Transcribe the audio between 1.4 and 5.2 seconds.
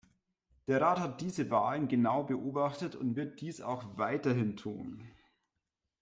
Wahlen genau beobachtet und wird dies auch weiterhin tun.